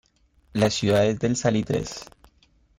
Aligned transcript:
Las 0.53 0.73
ciudades 0.73 1.19
del 1.19 1.35
salitres. 1.35 2.05